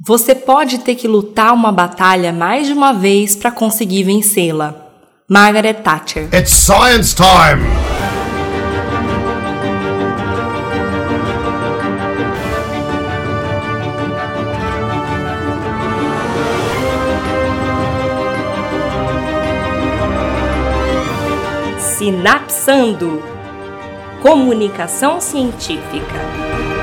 [0.00, 4.72] Você pode ter que lutar uma batalha mais de uma vez para conseguir vencê-la.
[5.28, 6.28] Margaret Thatcher.
[6.32, 7.66] It's science time!
[21.98, 23.20] Sinapsando
[24.22, 26.77] Comunicação Científica.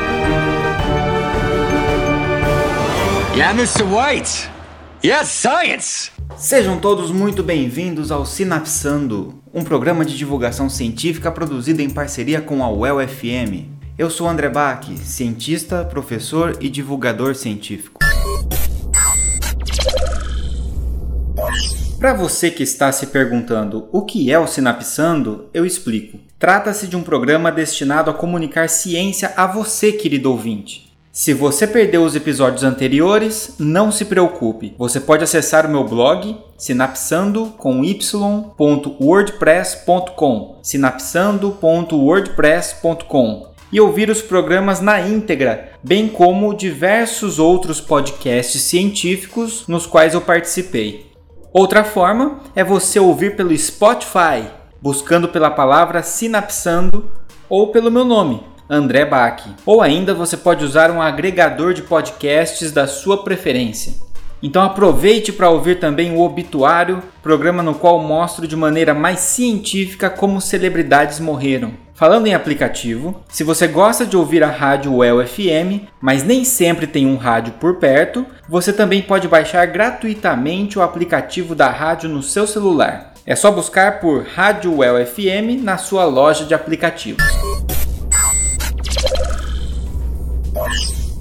[3.36, 3.84] Yeah, Mr.
[3.84, 4.50] White.
[5.04, 6.10] Yes, science.
[6.38, 12.64] Sejam todos muito bem-vindos ao Sinapsando, um programa de divulgação científica produzido em parceria com
[12.64, 13.68] a UEL FM.
[13.98, 18.00] Eu sou André Bach, cientista, professor e divulgador científico.
[22.00, 26.20] Para você que está se perguntando o que é o Sinapsando, eu explico.
[26.40, 30.85] Trata-se de um programa destinado a comunicar ciência a você, querido ouvinte.
[31.18, 34.76] Se você perdeu os episódios anteriores, não se preocupe.
[34.78, 45.00] Você pode acessar o meu blog sinapsando com y.wordpress.com, sinapsando.wordpress.com e ouvir os programas na
[45.00, 51.14] íntegra, bem como diversos outros podcasts científicos nos quais eu participei.
[51.54, 54.50] Outra forma é você ouvir pelo Spotify,
[54.82, 57.10] buscando pela palavra sinapsando
[57.48, 59.44] ou pelo meu nome, André Bach.
[59.66, 63.94] Ou ainda você pode usar um agregador de podcasts da sua preferência.
[64.42, 70.10] Então aproveite para ouvir também o Obituário, programa no qual mostro de maneira mais científica
[70.10, 71.74] como celebridades morreram.
[71.96, 76.86] Falando em aplicativo, se você gosta de ouvir a rádio UEL FM, mas nem sempre
[76.86, 82.22] tem um rádio por perto, você também pode baixar gratuitamente o aplicativo da rádio no
[82.22, 83.14] seu celular.
[83.26, 87.24] É só buscar por Rádio UEL FM na sua loja de aplicativos.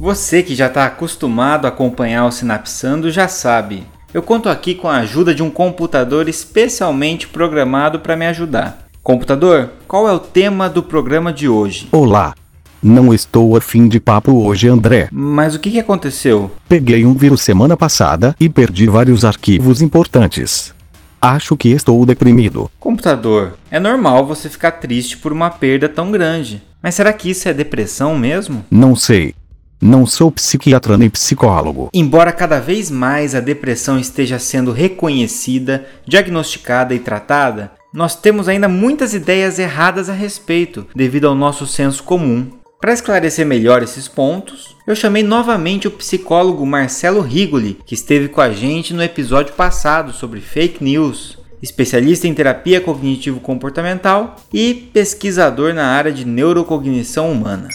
[0.04, 3.86] Você que já está acostumado a acompanhar o Sinapsando já sabe.
[4.12, 8.86] Eu conto aqui com a ajuda de um computador especialmente programado para me ajudar.
[9.02, 11.88] Computador, qual é o tema do programa de hoje?
[11.90, 12.34] Olá.
[12.82, 15.08] Não estou a fim de papo hoje, André.
[15.10, 16.50] Mas o que, que aconteceu?
[16.68, 20.74] Peguei um vírus semana passada e perdi vários arquivos importantes.
[21.18, 22.70] Acho que estou deprimido.
[22.78, 26.62] Computador, é normal você ficar triste por uma perda tão grande.
[26.82, 28.66] Mas será que isso é depressão mesmo?
[28.70, 29.34] Não sei.
[29.80, 31.90] Não sou psiquiatra nem psicólogo.
[31.92, 38.68] Embora cada vez mais a depressão esteja sendo reconhecida, diagnosticada e tratada, nós temos ainda
[38.68, 42.50] muitas ideias erradas a respeito, devido ao nosso senso comum.
[42.80, 48.40] Para esclarecer melhor esses pontos, eu chamei novamente o psicólogo Marcelo Rigoli, que esteve com
[48.40, 55.86] a gente no episódio passado sobre fake news, especialista em terapia cognitivo-comportamental e pesquisador na
[55.86, 57.68] área de neurocognição humana.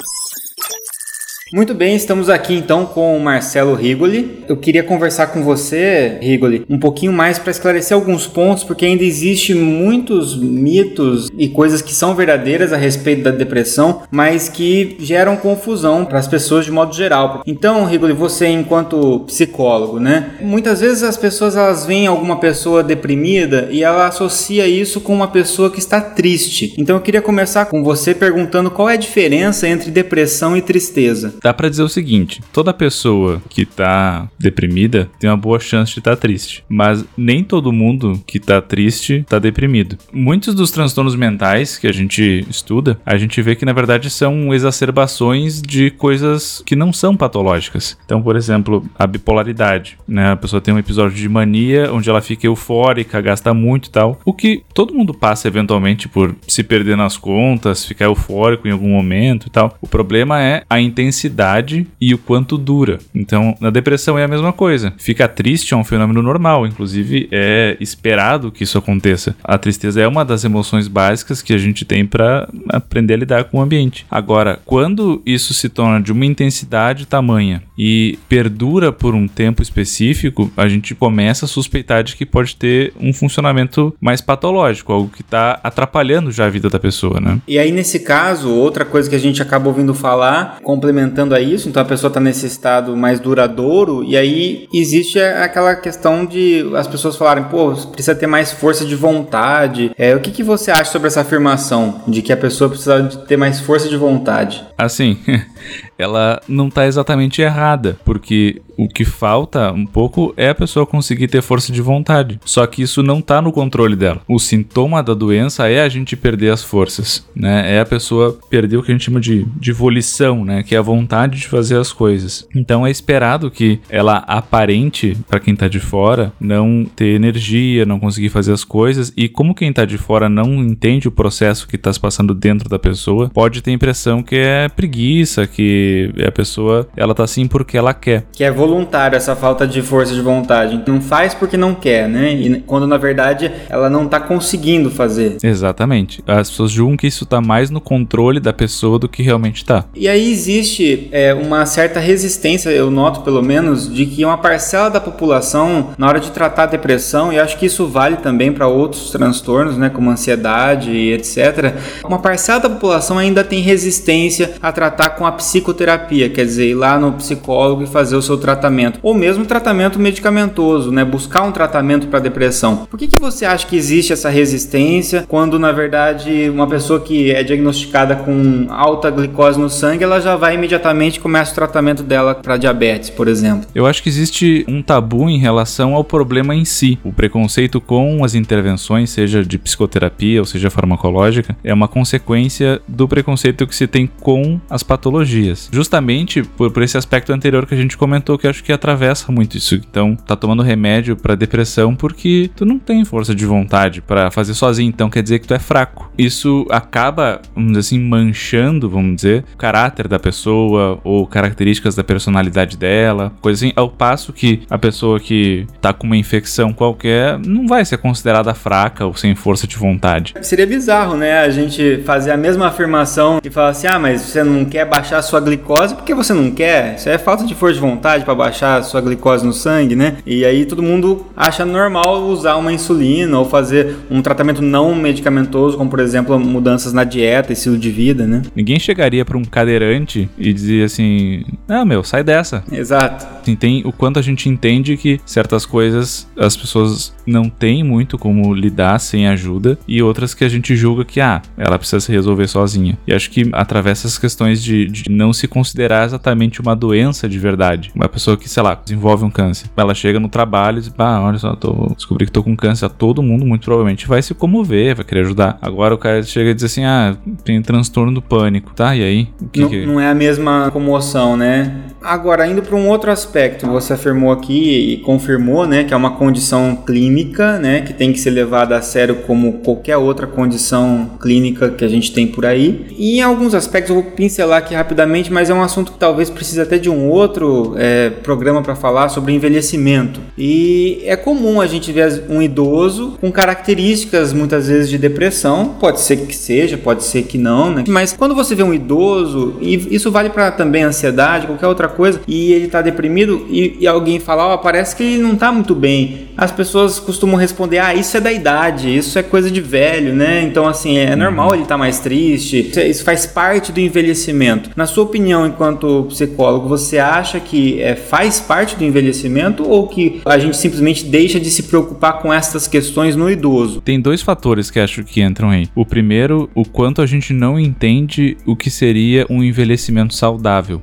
[1.52, 4.44] Muito bem, estamos aqui então com o Marcelo Rigoli.
[4.48, 9.04] Eu queria conversar com você, Rigoli, um pouquinho mais para esclarecer alguns pontos, porque ainda
[9.04, 15.36] existe muitos mitos e coisas que são verdadeiras a respeito da depressão, mas que geram
[15.38, 17.42] confusão para as pessoas de modo geral.
[17.48, 20.36] Então, Rigoli, você enquanto psicólogo, né?
[20.42, 25.28] Muitas vezes as pessoas elas veem alguma pessoa deprimida e ela associa isso com uma
[25.28, 26.76] pessoa que está triste.
[26.78, 31.39] Então, eu queria começar com você perguntando qual é a diferença entre depressão e tristeza
[31.42, 36.00] dá para dizer o seguinte: toda pessoa que tá deprimida tem uma boa chance de
[36.00, 39.98] estar tá triste, mas nem todo mundo que tá triste tá deprimido.
[40.12, 44.54] Muitos dos transtornos mentais que a gente estuda, a gente vê que na verdade são
[44.54, 47.98] exacerbações de coisas que não são patológicas.
[48.06, 50.32] Então, por exemplo, a bipolaridade, né?
[50.32, 54.20] A pessoa tem um episódio de mania onde ela fica eufórica, gasta muito e tal,
[54.26, 58.90] o que todo mundo passa eventualmente por se perder nas contas, ficar eufórico em algum
[58.90, 59.78] momento e tal.
[59.82, 63.00] O problema é a intensidade intensidade e o quanto dura.
[63.14, 64.94] Então, na depressão é a mesma coisa.
[64.98, 69.36] Ficar triste é um fenômeno normal, inclusive é esperado que isso aconteça.
[69.44, 73.44] A tristeza é uma das emoções básicas que a gente tem para aprender a lidar
[73.46, 74.06] com o ambiente.
[74.10, 80.52] Agora, quando isso se torna de uma intensidade tamanha e perdura por um tempo específico,
[80.58, 85.22] a gente começa a suspeitar de que pode ter um funcionamento mais patológico, algo que
[85.22, 87.40] está atrapalhando já a vida da pessoa, né?
[87.48, 91.68] E aí, nesse caso, outra coisa que a gente acaba ouvindo falar, complementando a isso,
[91.68, 96.88] então a pessoa está nesse estado mais duradouro, e aí existe aquela questão de as
[96.88, 99.92] pessoas falarem, pô, precisa ter mais força de vontade.
[99.98, 103.38] É, o que, que você acha sobre essa afirmação de que a pessoa precisa ter
[103.38, 104.64] mais força de vontade?
[104.78, 105.18] Assim,
[105.98, 111.28] ela não está exatamente errada, porque o que falta um pouco é a pessoa conseguir
[111.28, 112.40] ter força de vontade.
[112.46, 114.22] Só que isso não está no controle dela.
[114.26, 117.76] O sintoma da doença é a gente perder as forças, né?
[117.76, 120.64] É a pessoa perder o que a gente chama de, de volição, né?
[120.64, 122.48] Que é a vontade vontade de fazer as coisas.
[122.56, 128.00] Então é esperado que ela aparente para quem tá de fora não ter energia, não
[128.00, 131.80] conseguir fazer as coisas e como quem tá de fora não entende o processo que
[131.80, 136.32] tá se passando dentro da pessoa, pode ter a impressão que é preguiça, que a
[136.32, 138.26] pessoa ela tá assim porque ela quer.
[138.32, 140.84] Que é voluntário essa falta de força de vontade.
[140.86, 142.34] Não faz porque não quer, né?
[142.34, 145.38] E quando na verdade ela não tá conseguindo fazer.
[145.42, 146.22] Exatamente.
[146.28, 149.86] As pessoas julgam que isso tá mais no controle da pessoa do que realmente tá.
[149.96, 154.90] E aí existe é, uma certa resistência, eu noto pelo menos, de que uma parcela
[154.90, 158.68] da população, na hora de tratar a depressão, e acho que isso vale também para
[158.68, 161.74] outros transtornos, né, como ansiedade e etc.,
[162.04, 166.76] uma parcela da população ainda tem resistência a tratar com a psicoterapia, quer dizer, ir
[166.76, 171.52] lá no psicólogo e fazer o seu tratamento, ou mesmo tratamento medicamentoso, né, buscar um
[171.52, 172.88] tratamento para depressão.
[172.90, 177.32] Por que, que você acha que existe essa resistência quando, na verdade, uma pessoa que
[177.32, 182.04] é diagnosticada com alta glicose no sangue, ela já vai imediatamente e começa o tratamento
[182.04, 183.68] dela para diabetes, por exemplo?
[183.74, 186.98] Eu acho que existe um tabu em relação ao problema em si.
[187.04, 193.08] O preconceito com as intervenções, seja de psicoterapia ou seja farmacológica, é uma consequência do
[193.08, 195.70] preconceito que se tem com as patologias.
[195.72, 199.58] Justamente por, por esse aspecto anterior que a gente comentou, que acho que atravessa muito
[199.58, 199.76] isso.
[199.76, 204.54] Então, tá tomando remédio para depressão porque tu não tem força de vontade para fazer
[204.54, 206.12] sozinho, então quer dizer que tu é fraco.
[206.18, 212.04] Isso acaba, vamos dizer assim, manchando, vamos dizer, o caráter da pessoa ou características da
[212.04, 217.38] personalidade dela, coisa assim, ao passo que a pessoa que tá com uma infecção qualquer
[217.40, 220.34] não vai ser considerada fraca ou sem força de vontade.
[220.42, 221.40] Seria bizarro, né?
[221.40, 225.18] A gente fazer a mesma afirmação e falar assim: ah, mas você não quer baixar
[225.18, 226.96] a sua glicose porque você não quer.
[226.96, 230.18] Isso é falta de força de vontade para baixar a sua glicose no sangue, né?
[230.26, 235.78] E aí todo mundo acha normal usar uma insulina ou fazer um tratamento não medicamentoso,
[235.78, 238.42] como por exemplo mudanças na dieta, estilo de vida, né?
[238.56, 242.64] Ninguém chegaria para um cadeirante e dizia assim: não, meu, sai dessa.
[242.72, 243.26] Exato.
[243.42, 248.18] Assim, tem o quanto a gente entende que certas coisas as pessoas não têm muito
[248.18, 252.12] como lidar sem ajuda e outras que a gente julga que, ah, ela precisa se
[252.12, 252.98] resolver sozinha.
[253.08, 257.38] E acho que atravessa essas questões de, de não se considerar exatamente uma doença de
[257.38, 257.92] verdade.
[257.96, 259.70] Uma pessoa que, sei lá, desenvolve um câncer.
[259.76, 262.90] Ela chega no trabalho e diz, ah, olha só, tô, descobri que tô com câncer.
[262.90, 265.58] Todo mundo, muito provavelmente, vai se comover, vai querer ajudar.
[265.62, 268.74] Agora o cara chega e diz assim, ah, tem transtorno do pânico.
[268.74, 269.28] Tá, e aí?
[269.52, 269.86] Que não, que...
[269.86, 271.90] não é a mesma comoção, né?
[272.02, 276.12] Agora, indo para um outro aspecto, você afirmou aqui e confirmou, né, que é uma
[276.12, 281.70] condição clínica, né, que tem que ser levada a sério como qualquer outra condição clínica
[281.70, 282.86] que a gente tem por aí.
[282.98, 286.30] E em alguns aspectos eu vou pincelar aqui rapidamente, mas é um assunto que talvez
[286.30, 290.22] precise até de um outro é, programa para falar sobre envelhecimento.
[290.38, 296.00] E é comum a gente ver um idoso com características muitas vezes de depressão, pode
[296.00, 297.84] ser que seja, pode ser que não, né?
[297.88, 302.22] Mas quando você vê um idoso, e isso vale para também ansiedade, qualquer outra coisa
[302.28, 305.52] e ele tá deprimido e, e alguém fala, ó, oh, parece que ele não tá
[305.52, 306.30] muito bem.
[306.38, 310.42] As pessoas costumam responder, ah, isso é da idade, isso é coisa de velho, né?
[310.42, 314.70] Então, assim, é normal ele estar tá mais triste, isso faz parte do envelhecimento.
[314.76, 320.22] Na sua opinião, enquanto psicólogo, você acha que é, faz parte do envelhecimento ou que
[320.26, 323.82] a gente simplesmente deixa de se preocupar com essas questões no idoso?
[323.82, 325.68] Tem dois fatores que acho que entram aí.
[325.76, 330.29] O primeiro, o quanto a gente não entende o que seria um envelhecimento saudável.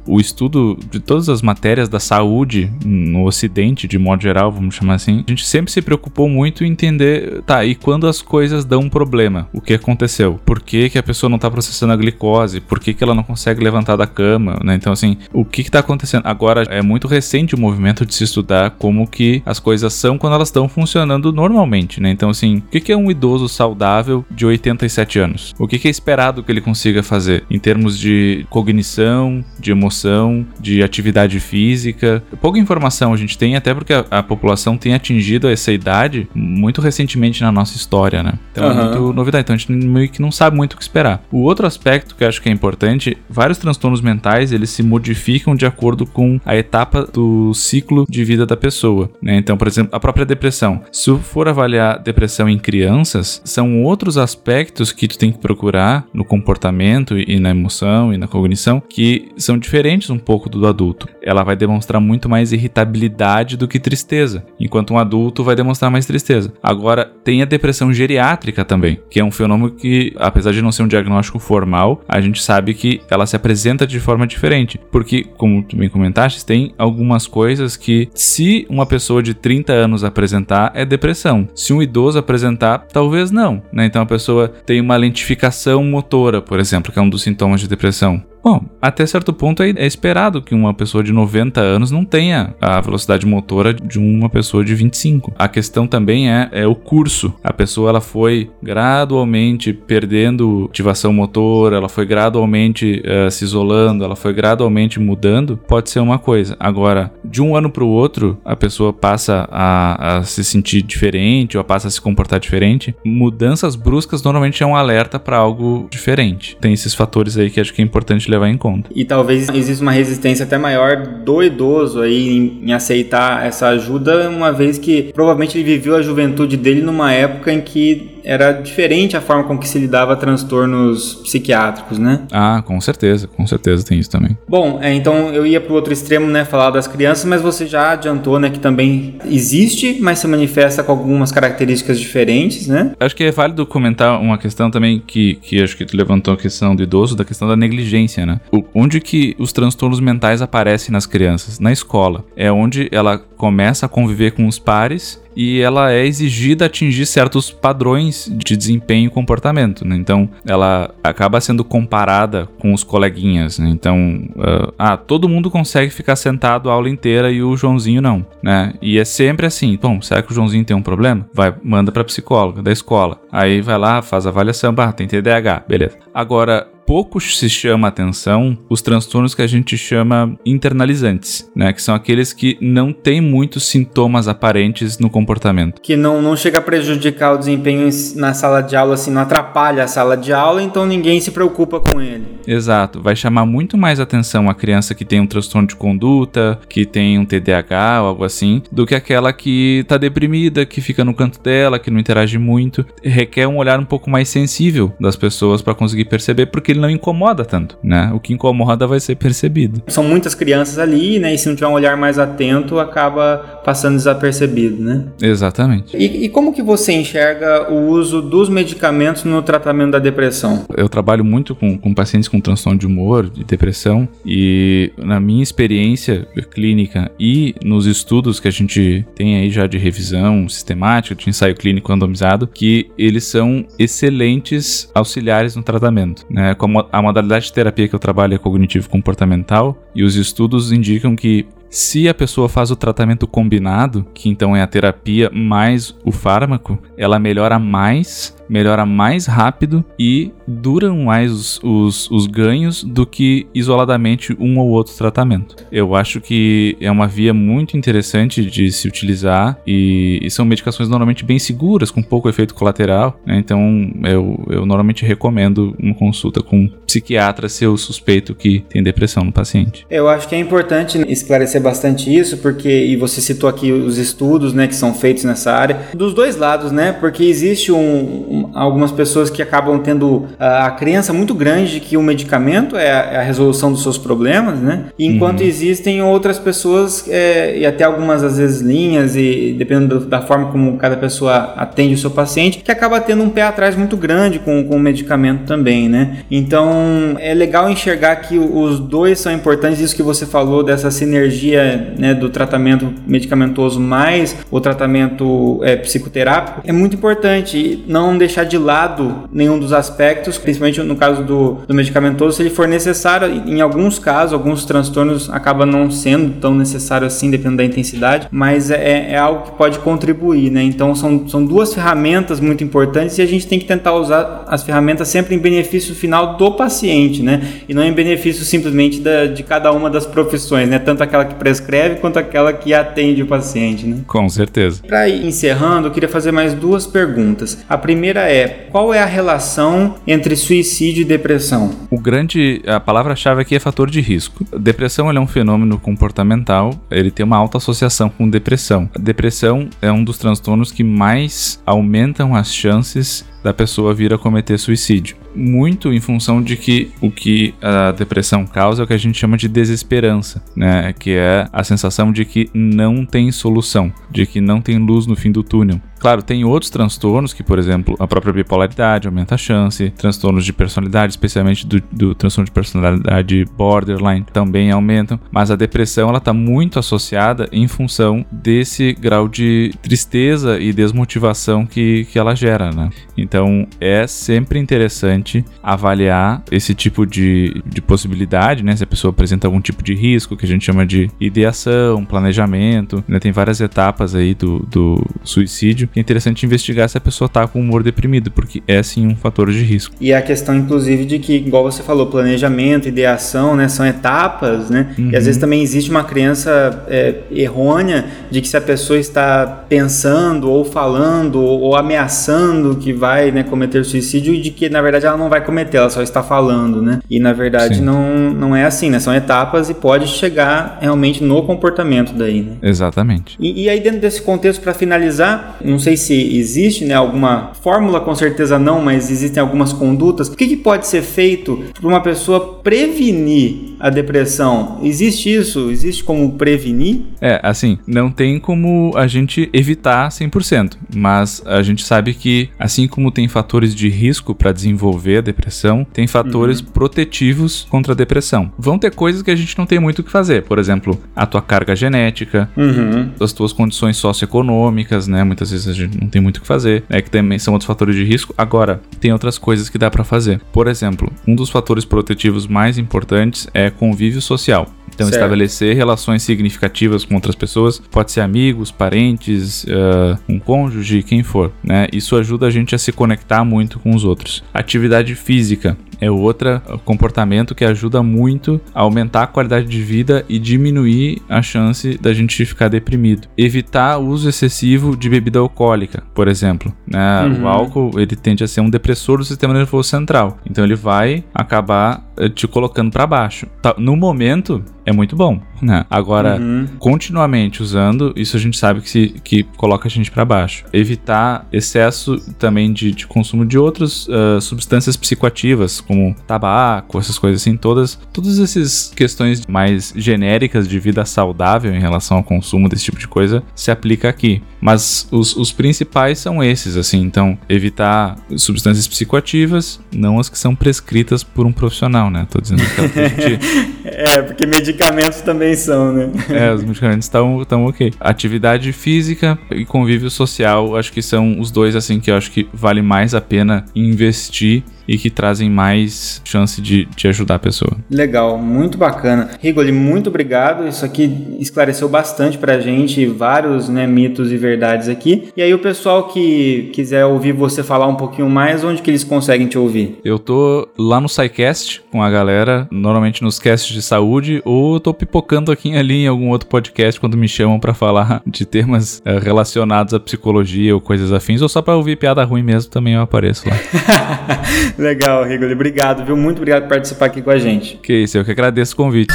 [0.06, 4.94] O estudo de todas as matérias da saúde no Ocidente, de modo geral, vamos chamar
[4.94, 8.80] assim, a gente sempre se preocupou muito em entender, tá, e quando as coisas dão
[8.80, 10.38] um problema, o que aconteceu?
[10.44, 12.60] Por que, que a pessoa não tá processando a glicose?
[12.60, 14.58] Por que, que ela não consegue levantar da cama?
[14.62, 14.74] Né?
[14.74, 16.26] Então, assim, o que que tá acontecendo?
[16.26, 20.34] Agora, é muito recente o movimento de se estudar como que as coisas são quando
[20.34, 22.10] elas estão funcionando normalmente, né?
[22.10, 25.54] Então, assim, o que, que é um idoso saudável de 87 anos?
[25.58, 30.46] O que, que é esperado que ele consiga fazer em termos de cognição, de emoção,
[30.60, 32.22] de atividade física.
[32.40, 36.80] Pouca informação a gente tem, até porque a, a população tem atingido essa idade muito
[36.80, 38.34] recentemente na nossa história, né?
[38.52, 38.70] Então uhum.
[38.70, 39.42] é muito novidade.
[39.42, 41.22] Então a gente meio que não sabe muito o que esperar.
[41.30, 45.54] O outro aspecto que eu acho que é importante, vários transtornos mentais, eles se modificam
[45.54, 49.36] de acordo com a etapa do ciclo de vida da pessoa, né?
[49.36, 50.82] Então, por exemplo, a própria depressão.
[50.92, 56.24] Se for avaliar depressão em crianças, são outros aspectos que tu tem que procurar no
[56.24, 61.08] comportamento e na emoção e na cognição que são diferentes um pouco do adulto.
[61.22, 66.06] Ela vai demonstrar muito mais irritabilidade do que tristeza, enquanto um adulto vai demonstrar mais
[66.06, 66.52] tristeza.
[66.62, 70.82] Agora, tem a depressão geriátrica também, que é um fenômeno que, apesar de não ser
[70.82, 75.62] um diagnóstico formal, a gente sabe que ela se apresenta de forma diferente, porque, como
[75.62, 80.84] tu bem comentaste, tem algumas coisas que, se uma pessoa de 30 anos apresentar, é
[80.84, 81.48] depressão.
[81.54, 83.62] Se um idoso apresentar, talvez não.
[83.72, 83.86] Né?
[83.86, 87.68] Então a pessoa tem uma lentificação motora, por exemplo, que é um dos sintomas de
[87.68, 92.04] depressão Bom, até certo ponto é é esperado que uma pessoa de 90 anos não
[92.04, 95.34] tenha a velocidade motora de uma pessoa de 25.
[95.36, 97.34] A questão também é, é o curso.
[97.42, 104.14] A pessoa ela foi gradualmente perdendo ativação motora, ela foi gradualmente uh, se isolando, ela
[104.14, 105.56] foi gradualmente mudando.
[105.56, 106.56] Pode ser uma coisa.
[106.60, 111.58] Agora, de um ano para o outro, a pessoa passa a, a se sentir diferente
[111.58, 112.94] ou passa a se comportar diferente.
[113.04, 116.56] Mudanças bruscas normalmente é um alerta para algo diferente.
[116.60, 118.90] Tem esses fatores aí que acho que é importante levar em conta.
[118.94, 124.28] E talvez exista uma resistência até maior do idoso aí em, em, aceitar essa ajuda,
[124.28, 129.16] uma vez que provavelmente ele viveu a juventude dele numa época em que era diferente
[129.16, 132.22] a forma com que se lidava transtornos psiquiátricos, né?
[132.32, 134.36] Ah, com certeza, com certeza tem isso também.
[134.48, 137.66] Bom, é, então eu ia para o outro extremo, né, falar das crianças, mas você
[137.66, 142.92] já adiantou, né, que também existe, mas se manifesta com algumas características diferentes, né?
[142.98, 146.36] Acho que é válido comentar uma questão também que, que acho que tu levantou a
[146.36, 148.40] questão do idoso, da questão da negligência, né?
[148.52, 151.58] O, onde que os transtornos mentais aparecem nas crianças?
[151.58, 152.24] Na escola.
[152.36, 157.50] É onde ela começa a conviver com os pares e ela é exigida atingir certos
[157.50, 159.86] padrões de desempenho e comportamento.
[159.86, 159.94] Né?
[159.94, 163.58] Então, ela acaba sendo comparada com os coleguinhas.
[163.58, 163.68] Né?
[163.68, 168.24] Então, uh, ah, todo mundo consegue ficar sentado a aula inteira e o Joãozinho não.
[168.42, 168.72] Né?
[168.80, 171.28] E é sempre assim: bom, será que o Joãozinho tem um problema?
[171.34, 173.20] Vai, manda para psicóloga da escola.
[173.30, 175.98] Aí vai lá, faz a avaliação, ah, tem TDAH, beleza.
[176.14, 181.72] Agora, pouco se chama atenção os transtornos que a gente chama internalizantes, né?
[181.72, 185.80] Que são aqueles que não têm muitos sintomas aparentes no comportamento.
[185.82, 189.82] Que não, não chega a prejudicar o desempenho na sala de aula, assim, não atrapalha
[189.82, 192.24] a sala de aula, então ninguém se preocupa com ele.
[192.46, 193.02] Exato.
[193.02, 197.18] Vai chamar muito mais atenção a criança que tem um transtorno de conduta, que tem
[197.18, 201.40] um TDAH ou algo assim, do que aquela que tá deprimida, que fica no canto
[201.40, 202.86] dela, que não interage muito.
[203.02, 206.90] Requer um olhar um pouco mais sensível das pessoas para conseguir perceber, porque ele não
[206.90, 208.10] incomoda tanto, né?
[208.14, 209.82] O que incomoda vai ser percebido.
[209.88, 211.34] São muitas crianças ali, né?
[211.34, 215.04] E se não tiver um olhar mais atento, acaba passando desapercebido, né?
[215.20, 215.96] Exatamente.
[215.96, 220.64] E, e como que você enxerga o uso dos medicamentos no tratamento da depressão?
[220.76, 225.42] Eu trabalho muito com, com pacientes com transtorno de humor, de depressão, e na minha
[225.42, 231.28] experiência clínica e nos estudos que a gente tem aí já de revisão sistemática, de
[231.28, 236.54] ensaio clínico randomizado, que eles são excelentes auxiliares no tratamento, né?
[236.92, 242.08] A modalidade de terapia que eu trabalho é cognitivo-comportamental e os estudos indicam que se
[242.08, 247.18] a pessoa faz o tratamento combinado, que então é a terapia mais o fármaco, ela
[247.18, 254.36] melhora mais melhora mais rápido e duram mais os, os, os, ganhos do que isoladamente
[254.38, 255.56] um ou outro tratamento.
[255.70, 260.88] Eu acho que é uma via muito interessante de se utilizar e, e são medicações
[260.88, 263.18] normalmente bem seguras, com pouco efeito colateral.
[263.26, 263.38] Né?
[263.38, 268.82] Então eu, eu normalmente recomendo uma consulta com um psiquiatra se eu suspeito que tem
[268.82, 269.86] depressão no paciente.
[269.90, 274.52] Eu acho que é importante esclarecer bastante isso, porque, e você citou aqui os estudos
[274.52, 276.92] né, que são feitos nessa área, dos dois lados, né?
[276.92, 281.96] Porque existe um algumas pessoas que acabam tendo a, a crença muito grande de que
[281.96, 284.86] o medicamento é a, é a resolução dos seus problemas, né?
[284.98, 285.46] Enquanto uhum.
[285.46, 290.76] existem outras pessoas, é, e até algumas às vezes linhas, e dependendo da forma como
[290.76, 294.64] cada pessoa atende o seu paciente, que acaba tendo um pé atrás muito grande com,
[294.64, 296.18] com o medicamento também, né?
[296.30, 301.94] Então é legal enxergar que os dois são importantes, isso que você falou dessa sinergia
[301.98, 307.84] né, do tratamento medicamentoso mais o tratamento é, psicoterápico é muito importante.
[307.86, 312.50] Não deixar de lado nenhum dos aspectos, principalmente no caso do, do medicamentoso, se ele
[312.50, 317.64] for necessário, em alguns casos, alguns transtornos acaba não sendo tão necessário assim, dependendo da
[317.64, 320.62] intensidade, mas é, é algo que pode contribuir, né?
[320.62, 324.62] Então são, são duas ferramentas muito importantes e a gente tem que tentar usar as
[324.62, 327.42] ferramentas sempre em benefício final do paciente, né?
[327.68, 330.78] E não em benefício simplesmente da, de cada uma das profissões, né?
[330.78, 333.98] Tanto aquela que prescreve quanto aquela que atende o paciente, né?
[334.06, 334.82] Com certeza.
[334.86, 337.58] Para ir encerrando, eu queria fazer mais duas perguntas.
[337.68, 341.70] A primeira é é qual é a relação entre suicídio e depressão?
[341.90, 344.44] O grande, a palavra-chave aqui é fator de risco.
[344.58, 348.88] Depressão é um fenômeno comportamental, ele tem uma alta associação com depressão.
[348.94, 354.18] A depressão é um dos transtornos que mais aumentam as chances da pessoa vir a
[354.18, 355.16] cometer suicídio.
[355.32, 359.16] Muito em função de que o que a depressão causa é o que a gente
[359.16, 360.92] chama de desesperança, né?
[360.92, 365.14] Que é a sensação de que não tem solução, de que não tem luz no
[365.14, 365.80] fim do túnel.
[365.98, 370.52] Claro, tem outros transtornos que, por exemplo, a própria bipolaridade aumenta a chance, transtornos de
[370.52, 376.32] personalidade, especialmente do, do transtorno de personalidade borderline, também aumentam, mas a depressão ela está
[376.32, 382.90] muito associada em função desse grau de tristeza e desmotivação que, que ela gera, né?
[383.16, 383.35] Então
[383.80, 388.74] é sempre interessante avaliar esse tipo de, de possibilidade, né?
[388.76, 393.02] Se a pessoa apresenta algum tipo de risco, que a gente chama de ideação, planejamento,
[393.08, 393.18] né?
[393.18, 395.88] Tem várias etapas aí do, do suicídio.
[395.94, 399.50] É interessante investigar se a pessoa tá com humor deprimido, porque é sim um fator
[399.50, 399.94] de risco.
[400.00, 403.68] E a questão, inclusive, de que, igual você falou, planejamento, ideação, né?
[403.68, 404.94] São etapas, né?
[404.98, 405.10] Uhum.
[405.10, 409.46] E às vezes também existe uma crença é, errônea de que se a pessoa está
[409.68, 415.06] pensando ou falando ou ameaçando que vai né, cometer suicídio e de que na verdade
[415.06, 417.00] ela não vai cometer, ela só está falando, né?
[417.10, 418.98] E na verdade não, não é assim, né?
[418.98, 422.56] São etapas e pode chegar realmente no comportamento daí, né?
[422.62, 423.36] Exatamente.
[423.38, 428.00] E, e aí dentro desse contexto, para finalizar, não sei se existe né, alguma fórmula,
[428.00, 430.28] com certeza não, mas existem algumas condutas.
[430.28, 434.80] O que, que pode ser feito para uma pessoa prevenir a depressão?
[434.82, 435.70] Existe isso?
[435.70, 437.02] Existe como prevenir?
[437.20, 442.86] É, assim, não tem como a gente evitar 100%, mas a gente sabe que, assim
[442.86, 446.66] como tem fatores de risco para desenvolver a depressão, tem fatores uhum.
[446.66, 448.52] protetivos contra a depressão.
[448.58, 451.26] Vão ter coisas que a gente não tem muito o que fazer, por exemplo, a
[451.26, 453.10] tua carga genética, uhum.
[453.20, 455.24] as tuas condições socioeconômicas, né?
[455.24, 457.00] Muitas vezes a gente não tem muito o que fazer, né?
[457.00, 458.34] Que também são outros fatores de risco.
[458.36, 460.40] Agora, tem outras coisas que dá para fazer.
[460.52, 464.66] Por exemplo, um dos fatores protetivos mais importantes é convívio social.
[464.96, 465.20] Então, certo.
[465.20, 471.52] estabelecer relações significativas com outras pessoas, pode ser amigos, parentes, uh, um cônjuge, quem for,
[471.62, 471.86] né?
[471.92, 474.42] Isso ajuda a gente a se conectar muito com os outros.
[474.54, 480.38] Atividade física é outro comportamento que ajuda muito a aumentar a qualidade de vida e
[480.38, 483.28] diminuir a chance da gente ficar deprimido.
[483.36, 486.72] Evitar o uso excessivo de bebida alcoólica, por exemplo.
[486.86, 487.22] Né?
[487.22, 487.44] Uhum.
[487.44, 491.24] O álcool ele tende a ser um depressor do sistema nervoso central, então ele vai
[491.34, 493.46] acabar eh, te colocando para baixo.
[493.60, 495.84] Tá, no momento é muito bom, né?
[495.90, 496.68] Agora, uhum.
[496.78, 500.64] continuamente usando, isso a gente sabe que, se, que coloca a gente para baixo.
[500.72, 507.42] Evitar excesso também de, de consumo de outras uh, substâncias psicoativas, como tabaco, essas coisas
[507.42, 512.84] assim, todas, todas essas questões mais genéricas de vida saudável em relação ao consumo desse
[512.84, 514.40] tipo de coisa se aplica aqui.
[514.60, 520.54] Mas os, os principais são esses, assim, então evitar substâncias psicoativas, não as que são
[520.54, 522.26] prescritas por um profissional, né?
[522.30, 523.40] Tô dizendo que, é a gente...
[523.84, 526.10] é, porque medicamentos também são, né?
[526.30, 527.92] é, os medicamentos estão ok.
[528.00, 532.48] Atividade física e convívio social, acho que são os dois, assim, que eu acho que
[532.52, 537.76] vale mais a pena investir e que trazem mais chance de, de ajudar a pessoa.
[537.90, 539.30] Legal, muito bacana.
[539.40, 540.66] Rigoli, muito obrigado.
[540.66, 545.28] Isso aqui esclareceu bastante pra gente vários né, mitos e verdades aqui.
[545.36, 549.04] E aí o pessoal que quiser ouvir você falar um pouquinho mais, onde que eles
[549.04, 549.98] conseguem te ouvir?
[550.04, 554.92] Eu tô lá no SciCast com a galera, normalmente nos casts de saúde, ou tô
[554.92, 559.18] pipocando aqui ali em algum outro podcast quando me chamam para falar de temas é,
[559.18, 563.00] relacionados à psicologia ou coisas afins, ou só para ouvir piada ruim mesmo, também eu
[563.00, 563.56] apareço lá.
[564.78, 565.54] Legal, Rigoli.
[565.54, 566.16] Obrigado, viu?
[566.16, 567.78] Muito obrigado por participar aqui com a gente.
[567.78, 569.14] Que isso, eu que agradeço o convite.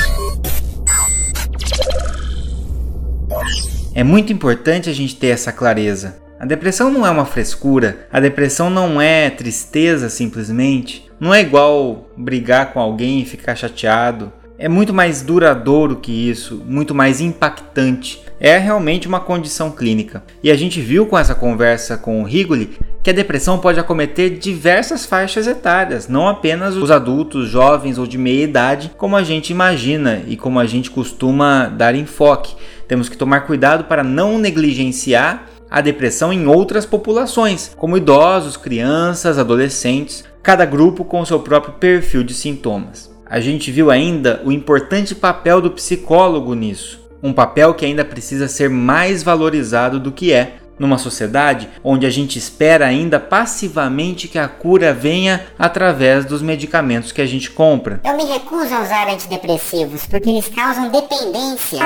[3.94, 6.20] É muito importante a gente ter essa clareza.
[6.40, 12.10] A depressão não é uma frescura, a depressão não é tristeza simplesmente, não é igual
[12.18, 14.34] brigar com alguém e ficar chateado.
[14.58, 18.24] É muito mais duradouro que isso, muito mais impactante.
[18.40, 20.24] É realmente uma condição clínica.
[20.42, 22.72] E a gente viu com essa conversa com o Rigoli
[23.04, 28.18] que a depressão pode acometer diversas faixas etárias, não apenas os adultos, jovens ou de
[28.18, 32.56] meia idade, como a gente imagina e como a gente costuma dar enfoque.
[32.88, 39.40] Temos que tomar cuidado para não negligenciar a depressão em outras populações, como idosos, crianças,
[39.40, 43.10] adolescentes, cada grupo com seu próprio perfil de sintomas.
[43.26, 48.48] A gente viu ainda o importante papel do psicólogo nisso, um papel que ainda precisa
[48.48, 54.40] ser mais valorizado do que é, numa sociedade onde a gente espera ainda passivamente que
[54.40, 58.02] a cura venha através dos medicamentos que a gente compra.
[58.04, 61.80] Eu me recuso a usar antidepressivos porque eles causam dependência.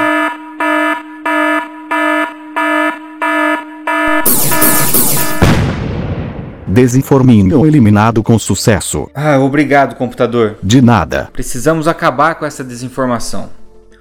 [6.66, 9.10] Desinforminho eliminado com sucesso.
[9.14, 10.58] Ah, obrigado, computador.
[10.64, 11.30] De nada.
[11.32, 13.50] Precisamos acabar com essa desinformação.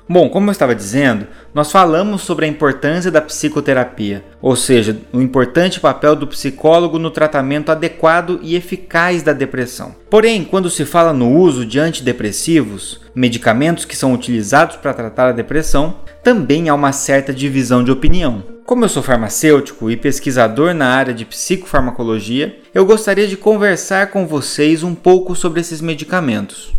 [0.07, 5.21] Bom, como eu estava dizendo, nós falamos sobre a importância da psicoterapia, ou seja, o
[5.21, 9.95] importante papel do psicólogo no tratamento adequado e eficaz da depressão.
[10.11, 15.33] Porém, quando se fala no uso de antidepressivos, medicamentos que são utilizados para tratar a
[15.33, 18.45] depressão, também há uma certa divisão de opinião.
[18.67, 24.27] Como eu sou farmacêutico e pesquisador na área de psicofarmacologia, eu gostaria de conversar com
[24.27, 26.75] vocês um pouco sobre esses medicamentos.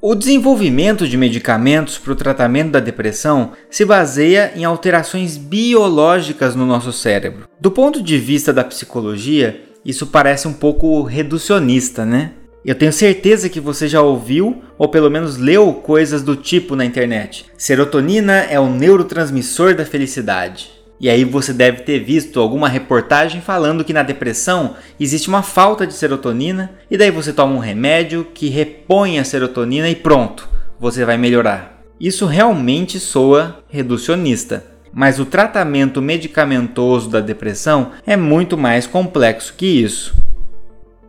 [0.00, 6.64] O desenvolvimento de medicamentos para o tratamento da depressão se baseia em alterações biológicas no
[6.64, 7.48] nosso cérebro.
[7.60, 12.30] Do ponto de vista da psicologia, isso parece um pouco reducionista, né?
[12.64, 16.84] Eu tenho certeza que você já ouviu ou pelo menos leu coisas do tipo na
[16.84, 17.46] internet.
[17.56, 20.77] Serotonina é o neurotransmissor da felicidade.
[21.00, 25.86] E aí você deve ter visto alguma reportagem falando que na depressão existe uma falta
[25.86, 31.04] de serotonina e daí você toma um remédio que repõe a serotonina e pronto, você
[31.04, 31.82] vai melhorar.
[32.00, 39.66] Isso realmente soa reducionista, mas o tratamento medicamentoso da depressão é muito mais complexo que
[39.66, 40.16] isso.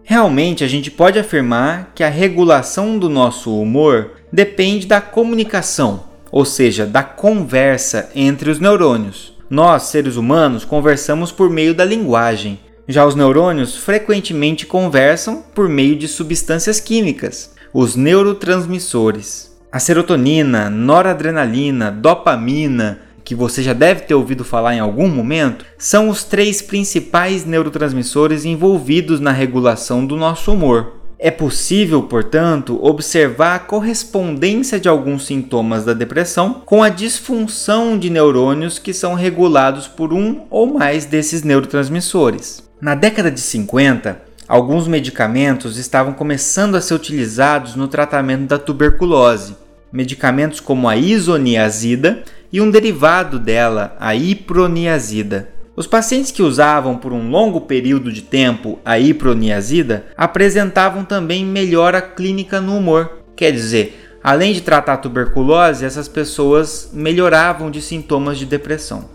[0.03, 6.45] Realmente a gente pode afirmar que a regulação do nosso humor depende da comunicação, ou
[6.45, 9.38] seja, da conversa entre os neurônios.
[9.49, 12.59] Nós, seres humanos, conversamos por meio da linguagem.
[12.87, 19.57] Já os neurônios frequentemente conversam por meio de substâncias químicas, os neurotransmissores.
[19.71, 26.09] A serotonina, noradrenalina, dopamina, que você já deve ter ouvido falar em algum momento, são
[26.09, 30.98] os três principais neurotransmissores envolvidos na regulação do nosso humor.
[31.21, 38.09] É possível, portanto, observar a correspondência de alguns sintomas da depressão com a disfunção de
[38.09, 42.63] neurônios que são regulados por um ou mais desses neurotransmissores.
[42.79, 49.57] Na década de 50, alguns medicamentos estavam começando a ser utilizados no tratamento da tuberculose.
[49.91, 55.49] Medicamentos como a isoniazida e um derivado dela, a iproniazida.
[55.75, 62.01] Os pacientes que usavam por um longo período de tempo a iproniazida apresentavam também melhora
[62.01, 63.19] clínica no humor.
[63.35, 69.09] Quer dizer, além de tratar tuberculose, essas pessoas melhoravam de sintomas de depressão.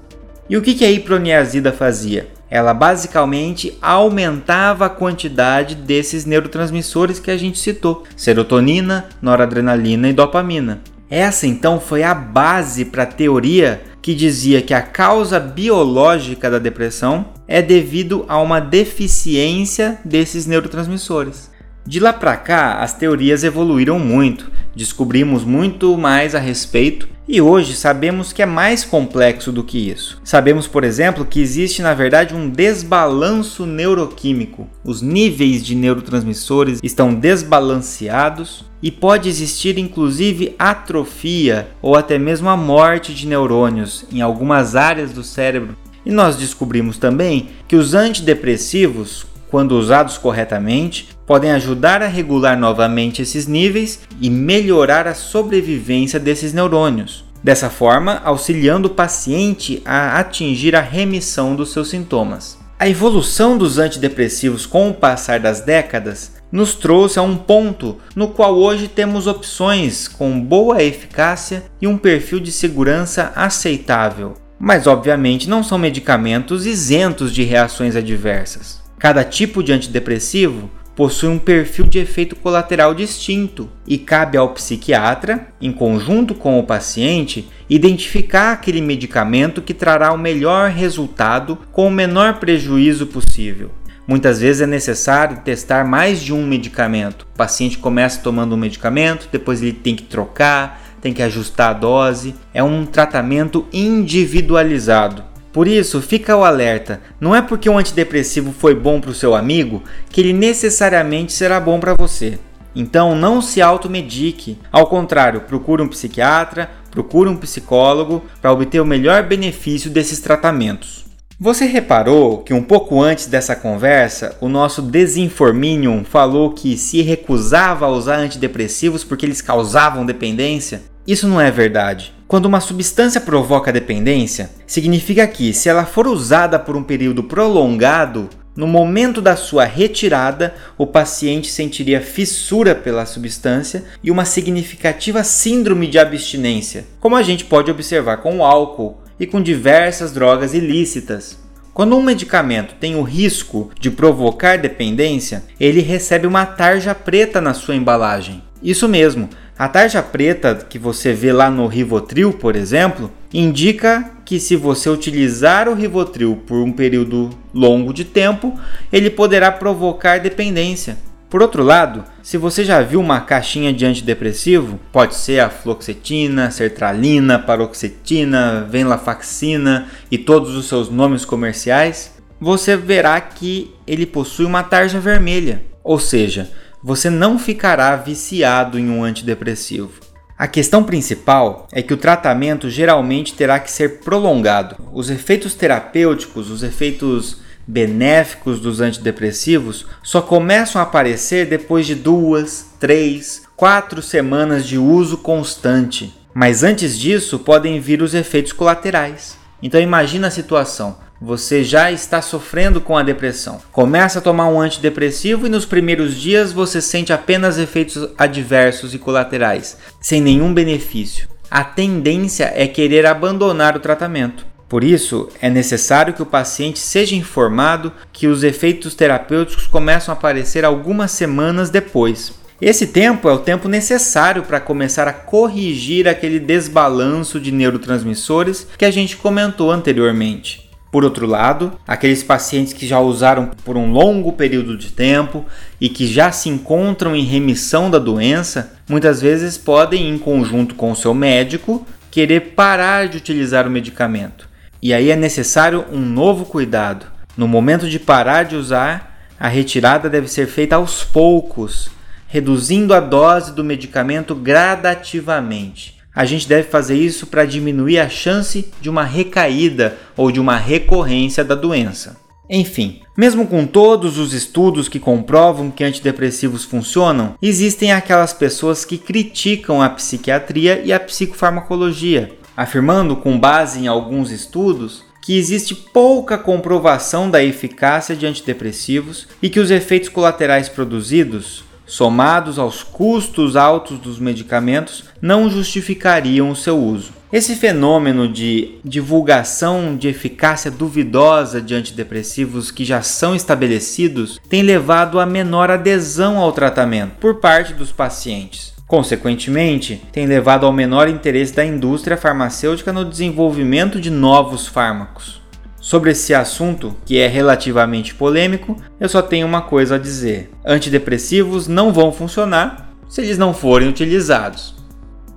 [0.49, 2.29] E o que a iproniazida fazia?
[2.51, 10.81] Ela basicamente aumentava a quantidade desses neurotransmissores que a gente citou: serotonina, noradrenalina e dopamina.
[11.17, 16.59] Essa então foi a base para a teoria que dizia que a causa biológica da
[16.59, 21.53] depressão é devido a uma deficiência desses neurotransmissores.
[21.87, 27.75] De lá para cá, as teorias evoluíram muito, descobrimos muito mais a respeito e hoje
[27.75, 30.21] sabemos que é mais complexo do que isso.
[30.25, 34.69] Sabemos, por exemplo, que existe na verdade um desbalanço neuroquímico.
[34.85, 42.57] Os níveis de neurotransmissores estão desbalanceados e pode existir inclusive atrofia ou até mesmo a
[42.57, 45.75] morte de neurônios em algumas áreas do cérebro.
[46.05, 53.23] E nós descobrimos também que os antidepressivos, quando usados corretamente, podem ajudar a regular novamente
[53.23, 57.25] esses níveis e melhorar a sobrevivência desses neurônios.
[57.43, 62.64] Dessa forma, auxiliando o paciente a atingir a remissão dos seus sintomas.
[62.77, 68.29] A evolução dos antidepressivos com o passar das décadas nos trouxe a um ponto no
[68.29, 74.35] qual hoje temos opções com boa eficácia e um perfil de segurança aceitável.
[74.59, 78.83] Mas, obviamente, não são medicamentos isentos de reações adversas.
[78.99, 85.49] Cada tipo de antidepressivo possui um perfil de efeito colateral distinto e cabe ao psiquiatra,
[85.61, 91.91] em conjunto com o paciente, identificar aquele medicamento que trará o melhor resultado com o
[91.91, 93.71] menor prejuízo possível.
[94.07, 97.23] Muitas vezes é necessário testar mais de um medicamento.
[97.23, 101.73] O paciente começa tomando um medicamento, depois ele tem que trocar, tem que ajustar a
[101.73, 102.35] dose.
[102.53, 105.25] É um tratamento individualizado.
[105.55, 109.37] Por isso, fica o alerta: não é porque um antidepressivo foi bom para o seu
[109.37, 112.41] amigo que ele necessariamente será bom para você.
[112.75, 114.59] Então não se automedique.
[114.73, 121.05] Ao contrário, procure um psiquiatra, procure um psicólogo para obter o melhor benefício desses tratamentos.
[121.39, 127.87] Você reparou que um pouco antes dessa conversa, o nosso Desinforminium falou que se recusava
[127.87, 130.83] a usar antidepressivos porque eles causavam dependência?
[131.07, 132.14] Isso não é verdade.
[132.27, 138.31] Quando uma substância provoca dependência, significa que, se ela for usada por um período prolongado,
[138.57, 145.87] no momento da sua retirada, o paciente sentiria fissura pela substância e uma significativa síndrome
[145.87, 151.37] de abstinência, como a gente pode observar com o álcool e com diversas drogas ilícitas.
[151.75, 157.53] Quando um medicamento tem o risco de provocar dependência, ele recebe uma tarja preta na
[157.53, 158.43] sua embalagem.
[158.63, 164.41] Isso mesmo, a tarja preta que você vê lá no Rivotril, por exemplo, indica que
[164.41, 168.59] se você utilizar o Rivotril por um período longo de tempo,
[168.93, 170.97] ele poderá provocar dependência.
[171.31, 176.51] Por outro lado, se você já viu uma caixinha de antidepressivo, pode ser a fluoxetina,
[176.51, 184.63] sertralina, paroxetina, venlafaxina e todos os seus nomes comerciais, você verá que ele possui uma
[184.63, 186.51] tarja vermelha, ou seja,
[186.87, 190.03] você não ficará viciado em um antidepressivo.
[190.37, 194.77] A questão principal é que o tratamento geralmente terá que ser prolongado.
[194.93, 202.67] Os efeitos terapêuticos, os efeitos benéficos dos antidepressivos só começam a aparecer depois de duas,
[202.79, 206.13] três, quatro semanas de uso constante.
[206.35, 209.39] Mas antes disso podem vir os efeitos colaterais.
[209.63, 210.99] Então imagina a situação.
[211.25, 213.59] Você já está sofrendo com a depressão.
[213.73, 218.99] Começa a tomar um antidepressivo e nos primeiros dias você sente apenas efeitos adversos e
[218.99, 221.27] colaterais, sem nenhum benefício.
[221.51, 224.45] A tendência é querer abandonar o tratamento.
[224.69, 230.19] Por isso, é necessário que o paciente seja informado que os efeitos terapêuticos começam a
[230.19, 232.35] aparecer algumas semanas depois.
[232.61, 238.85] Esse tempo é o tempo necessário para começar a corrigir aquele desbalanço de neurotransmissores que
[238.85, 240.65] a gente comentou anteriormente.
[240.95, 245.45] Por outro lado, aqueles pacientes que já usaram por um longo período de tempo
[245.81, 250.93] e que já se encontram em remissão da doença, muitas vezes podem, em conjunto com
[250.93, 254.49] o seu médico, querer parar de utilizar o medicamento.
[254.81, 257.07] E aí é necessário um novo cuidado.
[257.37, 261.91] No momento de parar de usar, a retirada deve ser feita aos poucos,
[262.29, 268.71] reduzindo a dose do medicamento gradativamente a gente deve fazer isso para diminuir a chance
[268.81, 272.23] de uma recaída ou de uma recorrência da doença.
[272.49, 278.99] Enfim, mesmo com todos os estudos que comprovam que antidepressivos funcionam, existem aquelas pessoas que
[278.99, 286.37] criticam a psiquiatria e a psicofarmacologia, afirmando, com base em alguns estudos, que existe pouca
[286.37, 293.99] comprovação da eficácia de antidepressivos e que os efeitos colaterais produzidos, somados aos custos altos
[293.99, 297.13] dos medicamentos, não justificariam o seu uso.
[297.33, 305.19] Esse fenômeno de divulgação de eficácia duvidosa de antidepressivos que já são estabelecidos tem levado
[305.19, 308.73] a menor adesão ao tratamento por parte dos pacientes.
[308.87, 315.43] Consequentemente, tem levado ao menor interesse da indústria farmacêutica no desenvolvimento de novos fármacos.
[315.85, 321.69] Sobre esse assunto, que é relativamente polêmico, eu só tenho uma coisa a dizer: antidepressivos
[321.69, 324.75] não vão funcionar se eles não forem utilizados.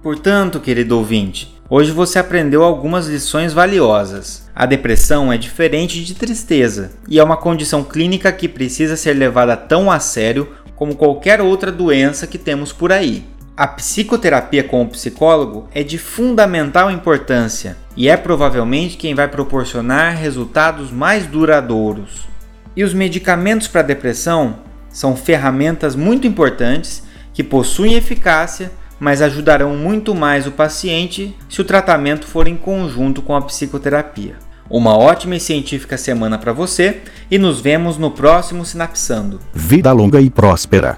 [0.01, 4.49] Portanto, querido ouvinte, hoje você aprendeu algumas lições valiosas.
[4.55, 9.57] A depressão é diferente de tristeza e é uma condição clínica que precisa ser levada
[9.57, 13.25] tão a sério como qualquer outra doença que temos por aí.
[13.57, 20.15] A psicoterapia com o psicólogo é de fundamental importância e é provavelmente quem vai proporcionar
[20.15, 22.27] resultados mais duradouros.
[22.75, 30.13] E os medicamentos para depressão são ferramentas muito importantes que possuem eficácia, mas ajudarão muito
[30.13, 34.35] mais o paciente se o tratamento for em conjunto com a psicoterapia.
[34.69, 39.39] Uma ótima e científica semana para você e nos vemos no próximo Sinapsando.
[39.53, 40.97] Vida longa e próspera.